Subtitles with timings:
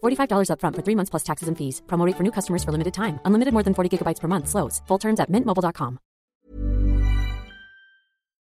[0.00, 1.82] $45 upfront for three months plus taxes and fees.
[1.86, 3.18] Promo rate for new customers for limited time.
[3.24, 4.48] Unlimited more than 40 gigabytes per month.
[4.48, 4.80] Slows.
[4.88, 5.98] Full terms at mintmobile.com.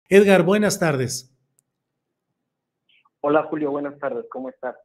[0.09, 1.33] Edgar, buenas tardes.
[3.21, 4.25] Hola Julio, buenas tardes.
[4.29, 4.75] ¿Cómo estás?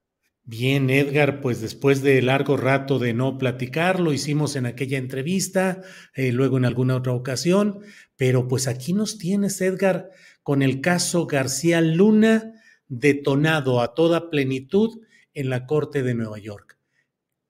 [0.45, 5.83] Bien, Edgar, pues después de largo rato de no platicar, lo hicimos en aquella entrevista,
[6.15, 7.81] eh, luego en alguna otra ocasión,
[8.17, 10.09] pero pues aquí nos tienes, Edgar,
[10.43, 12.55] con el caso García Luna
[12.87, 15.01] detonado a toda plenitud
[15.35, 16.79] en la Corte de Nueva York.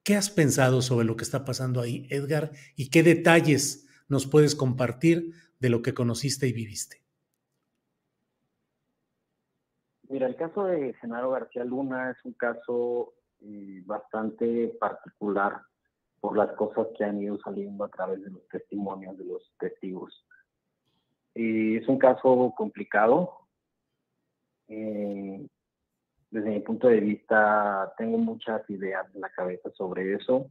[0.03, 2.51] ¿Qué has pensado sobre lo que está pasando ahí, Edgar?
[2.75, 7.03] ¿Y qué detalles nos puedes compartir de lo que conociste y viviste?
[10.09, 15.61] Mira, el caso de Genaro García Luna es un caso eh, bastante particular
[16.19, 20.25] por las cosas que han ido saliendo a través de los testimonios de los testigos.
[21.35, 23.47] Eh, es un caso complicado.
[24.67, 25.47] Eh,
[26.31, 30.49] desde mi punto de vista, tengo muchas ideas en la cabeza sobre eso,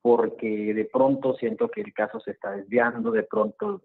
[0.00, 3.82] porque de pronto siento que el caso se está desviando, de pronto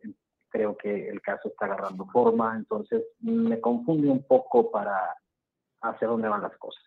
[0.49, 4.97] creo que el caso está agarrando forma, entonces me confunde un poco para
[5.81, 6.83] hacia dónde van las cosas.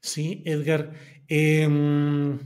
[0.00, 0.92] Sí, Edgar.
[1.28, 2.38] Em,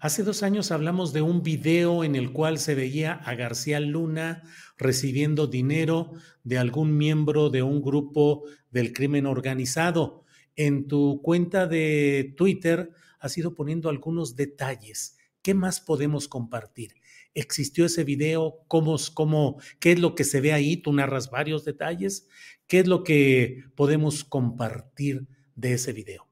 [0.00, 4.42] hace dos años hablamos de un video en el cual se veía a García Luna
[4.76, 6.12] recibiendo dinero
[6.44, 10.24] de algún miembro de un grupo del crimen organizado.
[10.56, 15.18] En tu cuenta de Twitter has ido poniendo algunos detalles.
[15.42, 16.94] ¿Qué más podemos compartir?
[17.34, 21.64] existió ese video, cómo, cómo, qué es lo que se ve ahí, tú narras varios
[21.64, 22.28] detalles,
[22.66, 26.26] qué es lo que podemos compartir de ese video.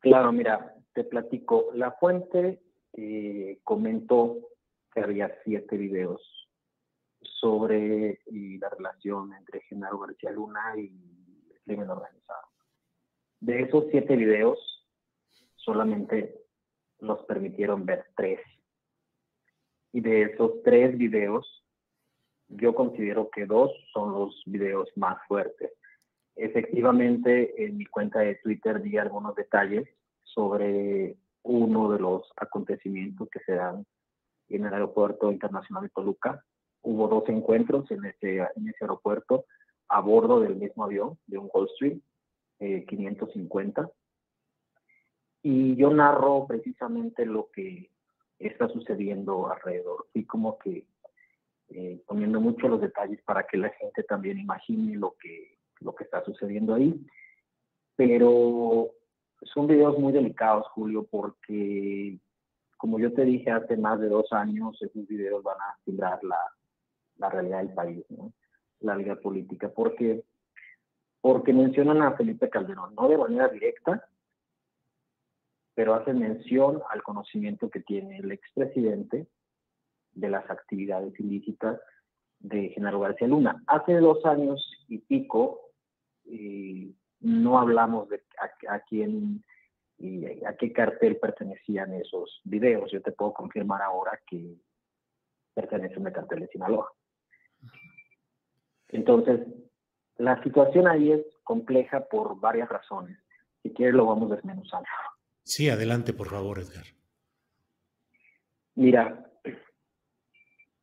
[0.00, 1.70] Claro, mira, te platico.
[1.74, 2.60] La fuente
[2.94, 4.36] eh, comentó
[4.92, 6.20] que había siete videos
[7.22, 10.88] sobre la relación entre Genaro García Luna y
[11.52, 12.48] el crimen organizado.
[13.38, 14.58] De esos siete videos,
[15.54, 16.34] solamente
[16.98, 18.40] nos permitieron ver tres.
[19.92, 21.64] Y de esos tres videos,
[22.48, 25.70] yo considero que dos son los videos más fuertes.
[26.34, 29.88] Efectivamente, en mi cuenta de Twitter di algunos detalles
[30.34, 33.86] sobre uno de los acontecimientos que se dan
[34.48, 36.44] en el Aeropuerto Internacional de Toluca.
[36.82, 39.44] Hubo dos encuentros en ese, en ese aeropuerto
[39.88, 42.00] a bordo del mismo avión, de un Gulfstream
[42.60, 43.90] eh, 550.
[45.42, 47.90] Y yo narro precisamente lo que
[48.38, 50.06] está sucediendo alrededor.
[50.14, 50.86] y como que
[51.70, 56.04] eh, poniendo mucho los detalles para que la gente también imagine lo que, lo que
[56.04, 56.94] está sucediendo ahí.
[57.96, 58.90] Pero
[59.42, 62.18] son videos muy delicados, Julio, porque
[62.76, 66.38] como yo te dije hace más de dos años, esos videos van a timbrar la,
[67.16, 68.32] la realidad del país, ¿no?
[68.80, 70.24] la vida política, porque,
[71.20, 74.08] porque mencionan a Felipe Calderón, no de manera directa,
[75.74, 79.26] pero hace mención al conocimiento que tiene el expresidente
[80.12, 81.80] de las actividades ilícitas
[82.40, 83.62] de Genaro García Luna.
[83.66, 85.70] Hace dos años y pico
[86.24, 86.67] eh,
[87.20, 88.22] no hablamos de
[88.68, 89.44] a, quién
[89.98, 92.90] y a qué cartel pertenecían esos videos.
[92.92, 94.56] Yo te puedo confirmar ahora que
[95.54, 96.92] pertenecen al cartel de Sinaloa.
[98.88, 99.40] Entonces,
[100.16, 103.18] la situación ahí es compleja por varias razones.
[103.62, 104.88] Si quieres lo vamos desmenuzando.
[105.42, 106.84] Sí, adelante, por favor, Edgar.
[108.76, 109.28] Mira,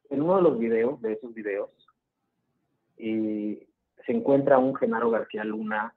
[0.10, 1.70] en uno de los videos, de esos videos,
[2.98, 3.68] eh,
[4.06, 5.95] se encuentra un Genaro García Luna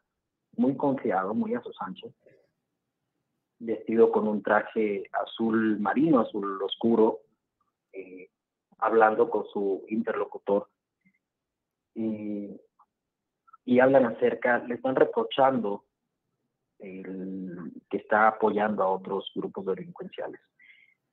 [0.58, 2.12] muy confiado, muy a sus anchos,
[3.58, 7.20] vestido con un traje azul marino, azul oscuro,
[7.92, 8.28] eh,
[8.78, 10.68] hablando con su interlocutor.
[11.94, 15.84] y hablan acerca, le están reprochando
[16.78, 20.40] el, está apoyando a otros grupos delincuenciales.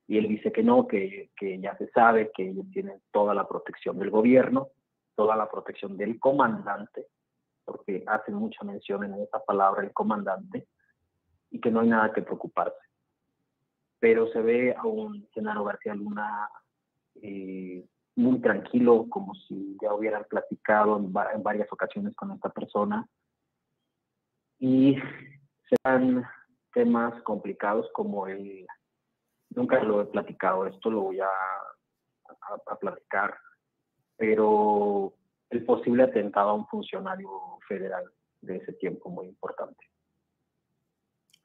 [0.06, 3.46] Y él dice que no, que, que ya se sabe que ellos tienen toda la
[3.46, 4.68] protección del gobierno,
[5.16, 7.08] toda la protección del comandante,
[7.66, 10.66] porque hacen mucha mención en esa palabra el comandante,
[11.50, 12.78] y que no hay nada que preocuparse.
[13.98, 16.48] Pero se ve a un Genaro García Luna
[17.22, 17.84] eh,
[18.14, 23.06] muy tranquilo, como si ya hubieran platicado en, varias ocasiones con esta persona.
[24.58, 24.96] Y
[25.68, 26.24] se dan
[26.72, 28.66] temas complicados como el,
[29.50, 31.28] nunca lo he platicado, esto lo voy a,
[32.66, 33.36] a platicar,
[34.16, 35.12] pero
[35.50, 38.04] el posible atentado a un funcionario federal
[38.40, 39.84] de ese tiempo muy importante.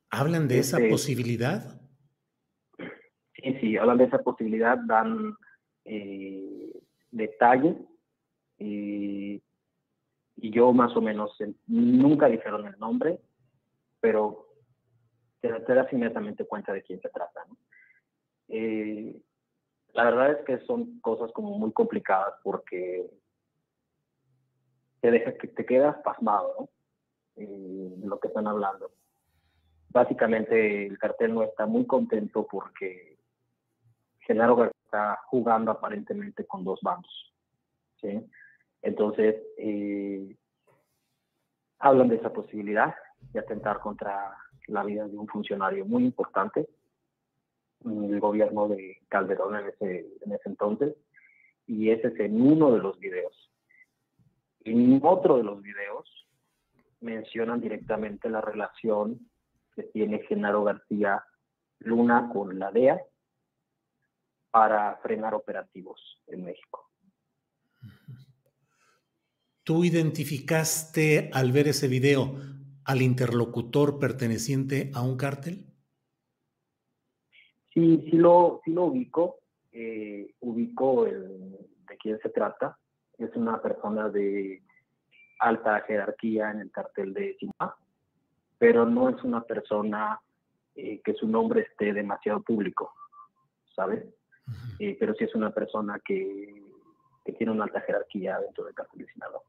[0.10, 1.82] ¿Hablan de esa este, posibilidad?
[3.36, 5.34] Sí, sí, hablan de esa posibilidad, dan
[5.86, 6.82] eh,
[7.12, 7.78] detalles
[8.58, 9.42] y,
[10.44, 11.38] yo más o menos
[11.68, 13.20] nunca dijeron el nombre,
[14.00, 14.48] pero
[15.40, 17.46] te, das inmediatamente cuenta de quién se trata.
[18.48, 19.22] Eh,
[19.94, 23.08] la verdad es que son cosas como muy complicadas porque
[25.02, 26.70] te deja que te quedas pasmado, ¿no?
[27.36, 28.92] Eh, de lo que están hablando.
[29.90, 33.18] Básicamente el cartel no está muy contento porque
[34.20, 37.34] Genaro está jugando aparentemente con dos bandos.
[38.00, 38.22] ¿sí?
[38.82, 40.36] Entonces, eh,
[41.80, 42.94] hablan de esa posibilidad
[43.34, 44.36] de atentar contra
[44.68, 46.68] la vida de un funcionario muy importante
[47.84, 50.96] en el gobierno de Calderón en ese, en ese entonces,
[51.66, 53.51] y ese es en uno de los videos.
[54.64, 56.28] En otro de los videos
[57.00, 59.32] mencionan directamente la relación
[59.76, 61.24] que tiene Genaro García
[61.80, 63.02] Luna con la DEA
[64.52, 66.90] para frenar operativos en México.
[69.64, 72.36] ¿Tú identificaste al ver ese video
[72.86, 75.66] al interlocutor perteneciente a un cártel?
[77.74, 79.40] Sí, sí lo, sí lo ubico.
[79.72, 82.78] Eh, ubico de quién se trata
[83.18, 84.62] es una persona de
[85.40, 87.78] alta jerarquía en el cartel de Sinaloa,
[88.58, 90.20] pero no es una persona
[90.76, 92.94] eh, que su nombre esté demasiado público,
[93.76, 94.06] ¿sabes?
[94.80, 96.62] Eh, pero sí es una persona que,
[97.38, 99.42] tiene una alta jerarquía dentro del cartel de Sinaloa.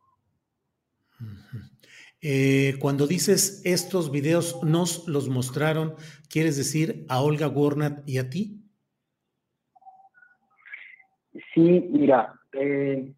[2.20, 5.97] Eh, cuando dices estos videos nos los mostraron,
[6.29, 8.62] ¿quieres decir a Olga Warnat y a ti?
[11.55, 13.12] Sí, mira, eh,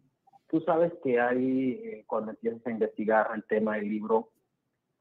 [0.55, 4.29] Tú sabes que hay, eh, cuando empiezas a investigar el tema del libro,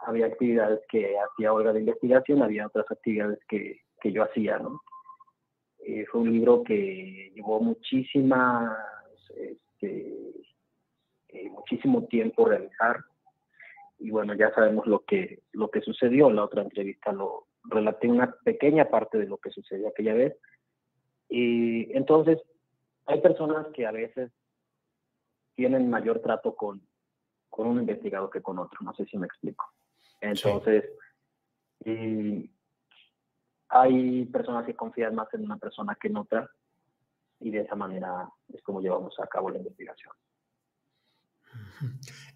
[0.00, 4.80] había actividades que hacía Olga de investigación, había otras actividades que, que yo hacía, ¿no?
[5.78, 8.76] Eh, fue un libro que llevó muchísima,
[9.36, 10.32] este,
[11.28, 13.04] eh, muchísimo tiempo realizar
[14.00, 16.30] y bueno, ya sabemos lo que, lo que sucedió.
[16.30, 20.36] En la otra entrevista lo relaté una pequeña parte de lo que sucedió aquella vez.
[21.28, 22.42] Y entonces,
[23.06, 24.32] hay personas que a veces
[25.54, 26.86] tienen mayor trato con,
[27.48, 29.64] con un investigador que con otro, no sé si me explico.
[30.20, 30.84] Entonces,
[33.68, 36.50] hay personas que confían más en una persona que en otra
[37.40, 40.12] y de esa manera es como llevamos a cabo la investigación.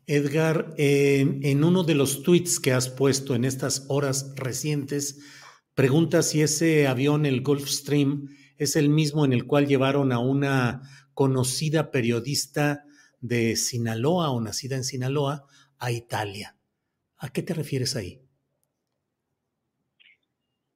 [0.07, 5.21] Edgar, en uno de los tweets que has puesto en estas horas recientes,
[5.75, 10.83] pregunta si ese avión, el Gulfstream, es el mismo en el cual llevaron a una
[11.15, 12.85] conocida periodista
[13.21, 15.45] de Sinaloa o nacida en Sinaloa
[15.79, 16.57] a Italia.
[17.19, 18.21] ¿A qué te refieres ahí?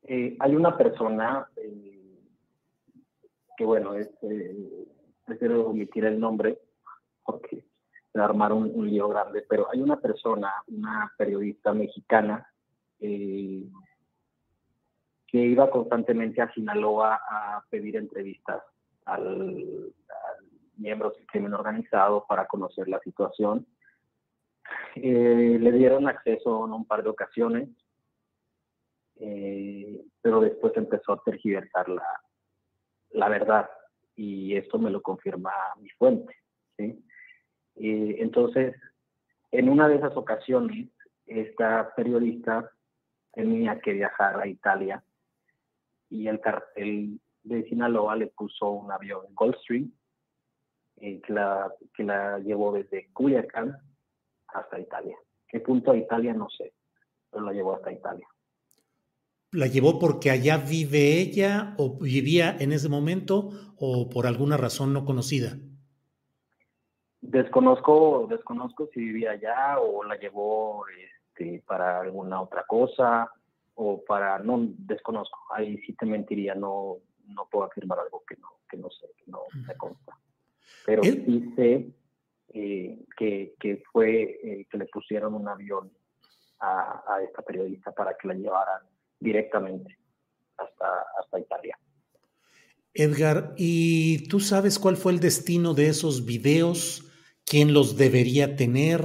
[0.03, 2.19] Eh, hay una persona eh,
[3.57, 4.87] que, bueno, es, eh,
[5.25, 6.59] prefiero omitir el nombre
[7.25, 7.65] porque
[8.15, 12.47] armar un, un, lío grande, pero hay una persona, una periodista mexicana,
[13.01, 13.71] que
[15.33, 18.63] iba constantemente a Sinaloa a pedir entrevistas
[19.07, 19.93] al,
[20.77, 23.67] miembros del crimen organizado para conocer la situación.
[24.95, 27.69] Eh, le dieron acceso en un par de ocasiones,
[29.17, 32.07] eh, pero después empezó a tergiversar la,
[33.11, 33.71] la verdad
[34.17, 36.35] y esto me lo confirma mi fuente.
[36.77, 37.05] ¿sí?
[37.75, 38.75] entonces,
[39.51, 40.89] en una de esas ocasiones,
[41.27, 42.71] esta periodista
[43.33, 45.03] tenía que viajar a Italia
[46.11, 49.91] y el cartel de Sinaloa le puso un avión en Gulfstream
[51.05, 53.77] eh, que, la, que la llevó desde Culiacán
[54.47, 55.17] hasta Italia.
[55.49, 56.33] ¿Qué punto a Italia?
[56.33, 56.75] No sé,
[57.29, 58.29] pero la llevó hasta Italia.
[59.51, 64.93] ¿La llevó porque allá vive ella o vivía en ese momento o por alguna razón
[64.93, 65.59] no conocida?
[67.21, 73.29] Desconozco, desconozco si vivía allá o la llevó este, para alguna otra cosa.
[73.75, 78.49] o para, no desconozco, ahí sí te mentiría, no, no puedo afirmar algo que no,
[78.71, 80.17] que no sé, que no me consta.
[80.87, 81.91] Pero sí sé
[82.55, 85.91] eh, que, que, fue eh, que le pusieron un avión
[86.59, 88.83] a, a, esta periodista para que la llevaran
[89.19, 89.97] directamente
[90.57, 91.79] hasta, hasta Italia.
[92.95, 97.11] Edgar, ¿y tú sabes cuál fue el destino de esos videos?
[97.47, 99.03] ¿Quién los debería tener?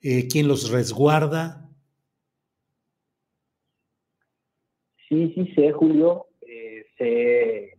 [0.00, 1.68] Eh, ¿Quién los resguarda?
[5.08, 6.26] Sí, sí sé, Julio.
[6.40, 7.78] Eh, sé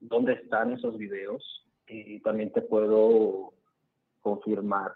[0.00, 1.65] dónde están esos videos
[2.24, 3.52] también te puedo
[4.22, 4.94] confirmar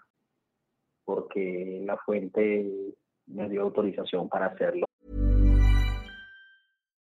[1.05, 2.95] porque la fuente
[3.27, 4.85] me dio autorización para hacerlo.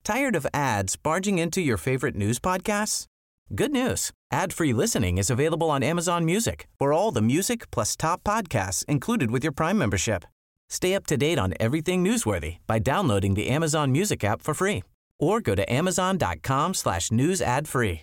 [0.02, 3.06] Tired of ads barging into your favorite news podcasts?
[3.54, 4.12] Good news.
[4.32, 6.68] Ad-free listening is available on Amazon Music.
[6.78, 10.24] For all the music plus top podcasts included with your Prime membership.
[10.68, 14.82] Stay up to date on everything newsworthy by downloading the Amazon Music app for free
[15.18, 18.02] or go to amazon.com slash news ad free.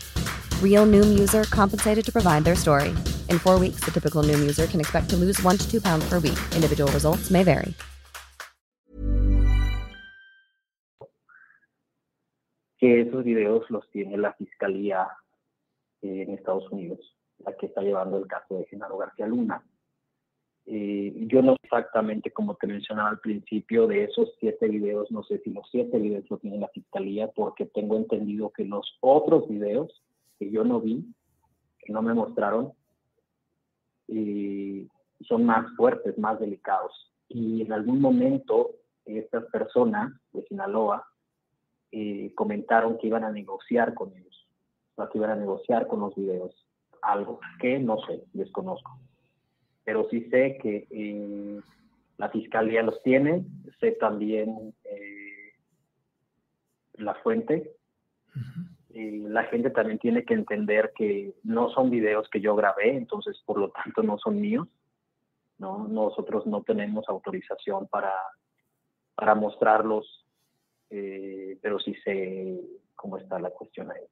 [0.61, 2.89] Real Noom user compensated to provide their story.
[3.29, 6.09] In four weeks, the typical Noom user can expect to lose one to two pounds
[6.09, 6.39] per week.
[6.55, 7.75] Individual results may vary.
[12.79, 15.07] Que esos videos los tiene la fiscalía
[16.01, 16.99] en Estados Unidos,
[17.45, 19.63] la que está llevando el caso de Genaro García Luna.
[20.65, 25.39] Eh, yo no exactamente como te mencionaba al principio de esos siete videos, no sé
[25.43, 30.01] si los siete videos lo tiene la fiscalía, porque tengo entendido que los otros videos
[30.41, 31.05] que yo no vi,
[31.77, 32.73] que no me mostraron,
[34.07, 34.87] eh,
[35.21, 37.13] son más fuertes, más delicados.
[37.29, 38.71] Y en algún momento
[39.05, 41.05] estas personas de Sinaloa
[41.91, 44.47] eh, comentaron que iban a negociar con ellos,
[44.95, 46.67] o que iban a negociar con los videos,
[47.03, 48.99] algo que no sé, desconozco
[49.83, 51.59] pero sí sé que eh,
[52.17, 53.45] la fiscalía los tiene,
[53.79, 55.53] sé también eh,
[56.93, 57.75] la fuente.
[58.93, 63.57] La gente también tiene que entender que no son videos que yo grabé, entonces por
[63.57, 64.67] lo tanto no son míos.
[65.57, 65.87] ¿no?
[65.87, 68.13] Nosotros no tenemos autorización para,
[69.15, 70.25] para mostrarlos,
[70.89, 72.59] eh, pero sí sé
[72.95, 74.03] cómo está la cuestión ahí.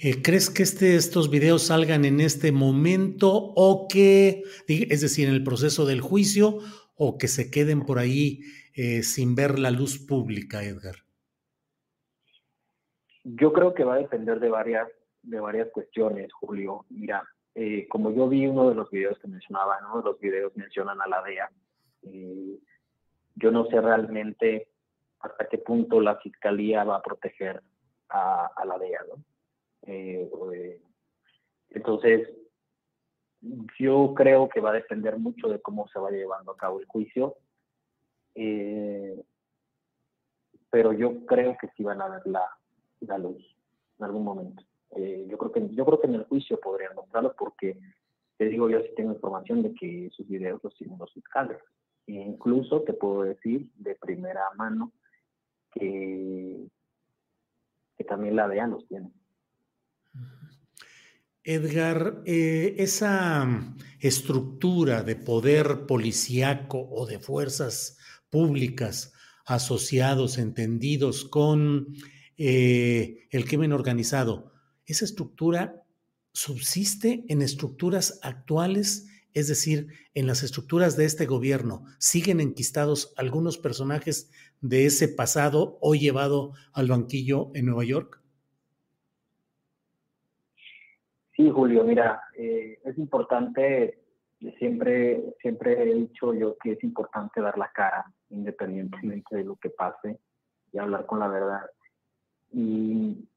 [0.00, 5.34] Eh, ¿Crees que este, estos videos salgan en este momento o que, es decir, en
[5.34, 6.58] el proceso del juicio,
[6.96, 8.40] o que se queden por ahí
[8.74, 11.03] eh, sin ver la luz pública, Edgar?
[13.24, 14.88] Yo creo que va a depender de varias,
[15.22, 16.84] de varias cuestiones, Julio.
[16.90, 21.00] Mira, eh, como yo vi uno de los videos que mencionaba, de los videos mencionan
[21.00, 21.50] a la DEA.
[23.36, 24.68] yo no sé realmente
[25.20, 27.62] hasta qué punto la fiscalía va a proteger
[28.10, 29.24] a, la DEA, ¿no?
[29.86, 30.80] Eh, eh,
[31.70, 32.28] entonces,
[33.78, 36.86] yo creo que va a depender mucho de cómo se va llevando a cabo el
[36.86, 37.36] juicio,
[38.34, 39.22] eh,
[40.70, 42.48] pero yo creo que sí van a ver la,
[43.06, 43.42] la luz
[43.98, 44.62] en algún momento.
[44.90, 47.78] yo creo que yo creo que en el juicio podrían mostrarlo porque
[48.36, 51.58] te digo yo sí tengo información de que sus videos los tienen los fiscales.
[52.06, 54.92] E incluso te puedo decir de primera mano
[55.72, 56.68] que
[57.96, 59.10] que también la vean los tiene.
[61.42, 63.46] Edgar, eh, esa
[64.00, 67.98] estructura de poder policíaco o de fuerzas
[68.30, 69.12] públicas
[69.44, 71.88] asociados, entendidos con
[72.36, 74.52] eh, el crimen organizado,
[74.86, 75.84] ¿esa estructura
[76.32, 79.10] subsiste en estructuras actuales?
[79.32, 85.78] Es decir, en las estructuras de este gobierno, ¿siguen enquistados algunos personajes de ese pasado
[85.80, 88.20] hoy llevado al banquillo en Nueva York?
[91.36, 93.98] Sí, Julio, mira, eh, es importante,
[94.58, 99.70] siempre, siempre he dicho yo que es importante dar la cara, independientemente de lo que
[99.70, 100.20] pase,
[100.72, 101.62] y hablar con la verdad.
[102.54, 103.28] Y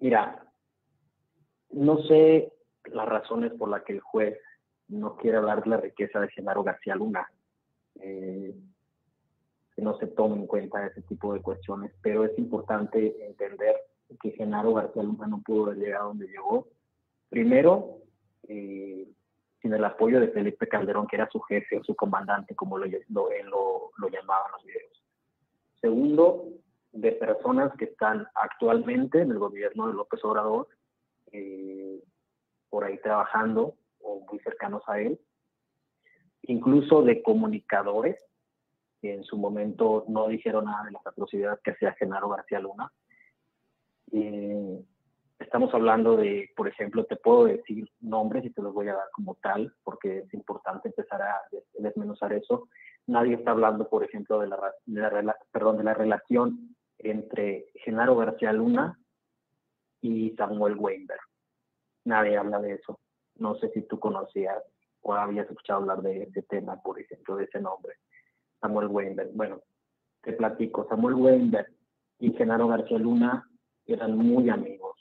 [0.00, 0.44] mira,
[1.70, 2.52] no sé
[2.86, 4.36] las razones por las que el juez
[4.88, 7.30] no quiere hablar de la riqueza de Genaro García Luna.
[8.00, 8.52] Eh,
[9.76, 13.76] no se tome en cuenta ese tipo de cuestiones, pero es importante entender
[14.20, 16.66] que Genaro García Luna no pudo haber llegado donde llegó.
[17.28, 17.98] Primero,
[18.48, 19.06] eh,
[19.62, 22.86] sin el apoyo de Felipe Calderón, que era su jefe o su comandante, como lo,
[22.86, 25.04] lo, lo, lo llamaban los videos.
[25.80, 26.48] Segundo,
[26.92, 30.68] de personas que están actualmente en el gobierno de López Obrador,
[31.32, 32.02] eh,
[32.68, 35.20] por ahí trabajando o muy cercanos a él,
[36.42, 38.16] incluso de comunicadores
[39.00, 42.92] que en su momento no dijeron nada de las atrocidades que hacía Genaro García Luna.
[44.12, 44.82] Eh,
[45.38, 49.08] estamos hablando de, por ejemplo, te puedo decir nombres y te los voy a dar
[49.12, 51.40] como tal, porque es importante empezar a
[51.78, 52.68] desmenuzar eso.
[53.06, 58.16] Nadie está hablando, por ejemplo, de la, de la, perdón, de la relación entre Genaro
[58.16, 58.98] García Luna
[60.00, 61.20] y Samuel Weinberg.
[62.04, 62.98] Nadie habla de eso.
[63.36, 64.62] No sé si tú conocías
[65.02, 67.94] o habías escuchado hablar de ese tema, por ejemplo, de ese nombre,
[68.60, 69.30] Samuel Weinberg.
[69.34, 69.60] Bueno,
[70.22, 71.74] te platico, Samuel Weinberg
[72.18, 73.48] y Genaro García Luna
[73.86, 74.96] eran muy amigos.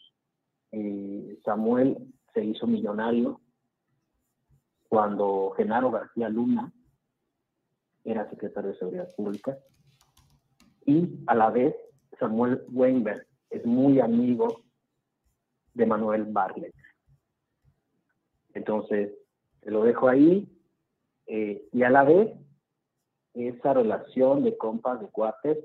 [1.44, 1.98] Samuel
[2.34, 3.42] se hizo millonario
[4.88, 6.72] cuando Genaro García Luna
[8.04, 9.58] era secretario de Seguridad Pública
[10.86, 11.76] y a la vez
[12.20, 14.62] Samuel Weinberg es muy amigo
[15.74, 16.74] de Manuel Barlet.
[18.54, 19.12] Entonces,
[19.64, 20.48] lo dejo ahí.
[21.28, 22.32] Eh, y a la vez,
[23.34, 25.58] esa relación de compas, de cuates,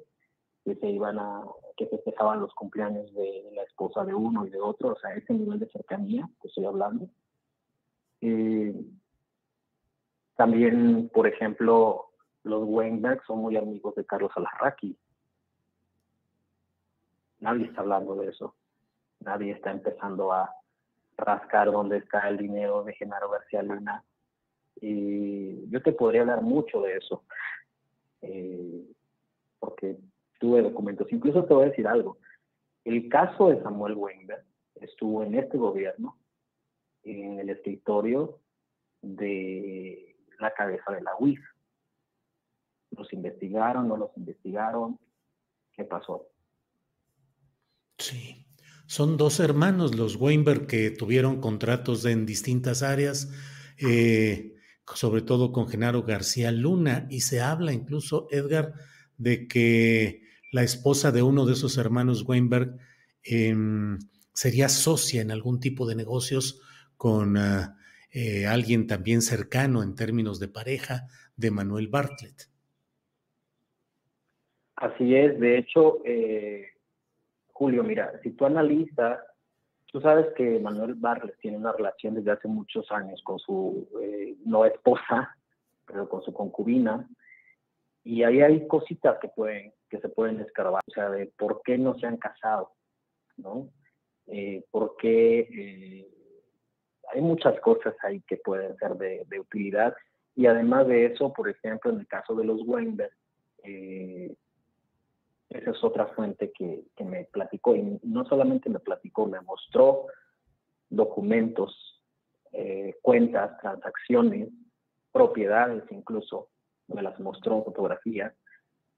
[0.65, 1.45] que se iban a,
[1.77, 5.35] que festejaban los cumpleaños de la esposa de uno y de otro, o sea, ese
[5.35, 7.09] nivel de cercanía que estoy hablando.
[8.21, 8.75] Eh,
[10.37, 12.07] también, por ejemplo,
[12.43, 14.97] los Weinberg son muy amigos de Carlos Alarraqui.
[17.45, 18.55] Nadie está hablando de eso.
[19.21, 20.51] Nadie está empezando a
[21.19, 24.03] rascar dónde está el dinero de Genaro García Luna.
[24.81, 27.23] Y yo te podría hablar mucho de eso,
[28.23, 28.83] eh,
[29.59, 29.99] porque
[30.41, 31.07] tuve documentos.
[31.13, 32.17] Incluso te voy a decir algo.
[32.83, 34.45] El caso de Samuel Weinberg
[34.77, 36.17] estuvo en este gobierno,
[37.03, 38.39] en el escritorio
[39.03, 41.45] de la cabeza de la UIF.
[42.93, 44.99] Los investigaron, no los investigaron.
[45.73, 46.27] ¿Qué pasó?
[48.05, 48.45] Sí.
[48.87, 53.33] Son dos hermanos, los Weinberg, que tuvieron contratos en distintas áreas,
[53.79, 54.57] eh,
[54.95, 58.75] sobre todo con Genaro García Luna, y se habla incluso, Edgar,
[59.17, 60.21] de que
[60.53, 62.77] la esposa de uno de esos hermanos Weinberg
[63.23, 63.99] em,
[64.35, 66.61] sería socia en algún tipo de negocios
[66.99, 67.79] con ah,
[68.13, 72.51] eh, alguien también cercano en términos de pareja de Manuel Bartlett.
[74.77, 76.74] Así es, de hecho, eh,
[77.55, 79.21] Julio, mira, si tú analizas,
[79.87, 84.37] tú sabes que Manuel Barles tiene una relación desde hace muchos años con su, eh,
[84.45, 85.37] no esposa,
[85.87, 87.09] pero con su concubina,
[88.03, 91.79] y ahí hay cositas que pueden, que se pueden escarbar, o sea, de por qué
[91.79, 92.73] no se han casado,
[93.37, 93.69] ¿no?
[94.27, 94.65] Eh,
[95.05, 96.09] eh,
[97.13, 99.95] hay muchas cosas ahí que pueden ser de, de, utilidad,
[100.35, 103.13] y además de eso, por ejemplo, en el caso de los Weinberg,
[103.63, 104.35] eh,
[105.51, 110.07] esa es otra fuente que, me platicó y no solamente me platicó, me mostró
[110.89, 112.03] documentos,
[112.53, 114.49] eh, cuentas, transacciones,
[115.13, 116.49] propiedades incluso,
[116.89, 118.35] me las mostró fotografías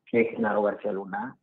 [0.06, 1.37] que Genaro García Luna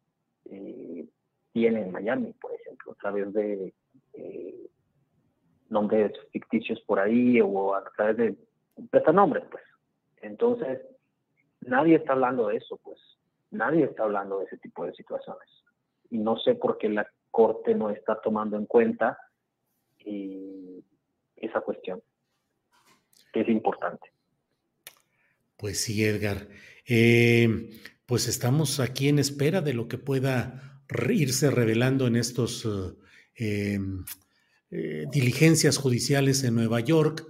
[0.46, 1.08] eh,
[1.52, 3.74] tiene en Miami, por ejemplo, a través de
[4.14, 4.70] eh,
[5.70, 8.38] nombres ficticios por ahí o a través de
[9.14, 9.64] nombres, pues.
[10.22, 10.82] Entonces,
[11.62, 12.98] nadie está hablando de eso, pues
[13.54, 15.48] nadie está hablando de ese tipo de situaciones.
[16.10, 19.18] Y no sé por qué la Corte no está tomando en cuenta
[20.06, 22.02] esa cuestión,
[23.32, 24.12] que es importante.
[25.58, 26.48] Pues sí, Edgar.
[26.86, 27.70] Eh,
[28.06, 32.68] pues estamos aquí en espera de lo que pueda irse revelando en estos
[33.36, 33.80] eh,
[34.70, 37.26] eh, diligencias judiciales en Nueva York.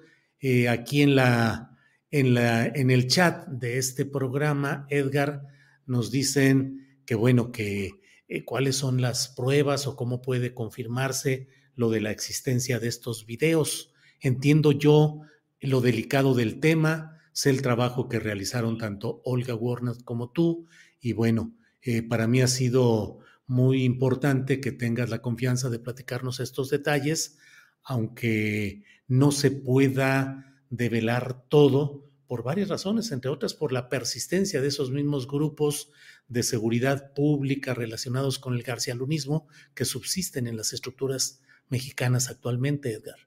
[0.67, 1.77] aquí en la,
[2.09, 5.52] en el chat de este programa, Edgar,
[5.85, 11.89] nos dicen que bueno, que eh, cuáles son las pruebas o cómo puede confirmarse lo
[11.89, 13.93] de la existencia de estos videos.
[14.19, 15.21] Entiendo yo
[15.59, 20.67] lo delicado del tema, sé el trabajo que realizaron tanto Olga Warner como tú
[20.99, 26.39] y bueno, eh, para mí ha sido muy importante que tengas la confianza de platicarnos
[26.39, 27.37] estos detalles,
[27.83, 34.69] aunque no se pueda develar todo, por varias razones, entre otras por la persistencia de
[34.69, 35.93] esos mismos grupos
[36.27, 43.19] de seguridad pública relacionados con el garcialunismo que subsisten en las estructuras mexicanas actualmente, Edgar.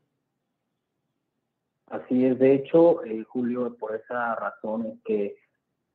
[1.87, 5.37] Así es, de hecho, eh, Julio, por esa razón es que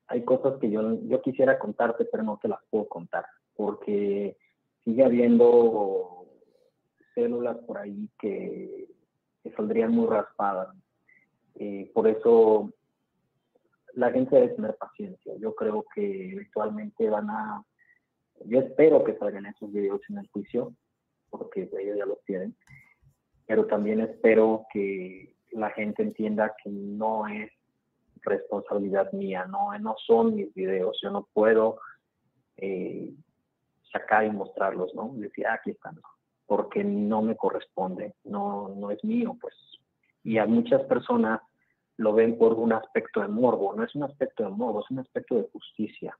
[0.08, 3.26] hay cosas que yo, yo quisiera contarte, pero no te las puedo contar,
[3.58, 4.38] porque
[4.86, 6.28] sigue habiendo
[7.14, 8.88] células por ahí que,
[9.58, 10.70] saldrían muy raspadas.
[11.56, 12.72] Eh, por eso
[13.94, 15.34] la gente debe tener paciencia.
[15.40, 17.64] Yo creo que eventualmente van a
[18.46, 20.74] Yo espero que salgan esos videos en el juicio,
[21.30, 22.56] porque ellos ya los tienen,
[23.46, 27.52] pero también espero que la gente entienda que no es
[28.24, 31.80] responsabilidad mía, no, no son mis videos, yo no puedo
[32.58, 33.14] eh,
[33.92, 35.12] sacar y mostrarlos, ¿no?
[35.16, 36.00] Decir, ah, aquí están,
[36.46, 39.56] porque no me corresponde, no, no es mío, pues.
[40.24, 41.42] Y a muchas personas
[42.02, 45.00] lo ven por un aspecto de morbo, no es un aspecto de morbo, es un
[45.00, 46.18] aspecto de justicia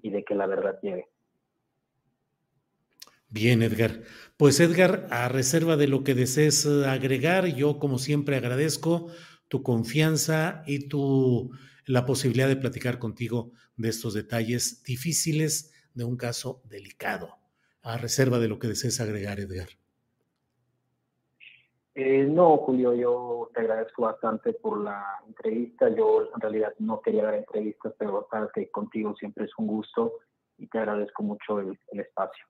[0.00, 1.08] y de que la verdad llegue.
[3.28, 4.02] Bien, Edgar.
[4.36, 9.06] Pues Edgar, a reserva de lo que desees agregar, yo como siempre agradezco
[9.48, 11.50] tu confianza y tu
[11.86, 17.38] la posibilidad de platicar contigo de estos detalles difíciles de un caso delicado.
[17.82, 19.70] A reserva de lo que desees agregar, Edgar.
[21.94, 25.88] Eh, no, Julio, yo te agradezco bastante por la entrevista.
[25.90, 30.14] Yo en realidad no quería dar entrevistas, pero sabes que contigo siempre es un gusto
[30.56, 32.46] y te agradezco mucho el, el espacio.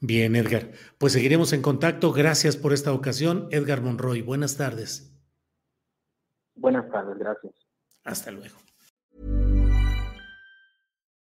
[0.00, 0.70] Bien, Edgar.
[0.98, 2.12] Pues seguiremos en contacto.
[2.12, 4.22] Gracias por esta ocasión, Edgar Monroy.
[4.22, 5.10] Buenas tardes.
[6.54, 7.54] Buenas tardes, gracias.
[8.04, 8.56] Hasta luego.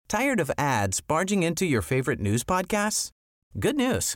[0.07, 3.11] Tired of ads barging into your favorite news podcasts?
[3.59, 4.15] Good news.